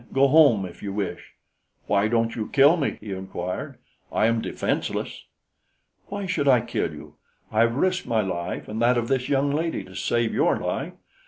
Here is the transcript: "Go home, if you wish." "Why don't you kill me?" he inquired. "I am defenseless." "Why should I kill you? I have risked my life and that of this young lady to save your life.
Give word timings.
"Go 0.11 0.27
home, 0.29 0.65
if 0.65 0.81
you 0.81 0.91
wish." 0.91 1.35
"Why 1.85 2.07
don't 2.07 2.35
you 2.35 2.47
kill 2.51 2.75
me?" 2.75 2.97
he 2.99 3.11
inquired. 3.11 3.77
"I 4.11 4.25
am 4.25 4.41
defenseless." 4.41 5.25
"Why 6.07 6.25
should 6.25 6.47
I 6.47 6.61
kill 6.61 6.91
you? 6.91 7.17
I 7.51 7.59
have 7.59 7.75
risked 7.75 8.07
my 8.07 8.21
life 8.21 8.67
and 8.67 8.81
that 8.81 8.97
of 8.97 9.09
this 9.09 9.29
young 9.29 9.51
lady 9.51 9.83
to 9.83 9.93
save 9.93 10.33
your 10.33 10.57
life. 10.57 10.93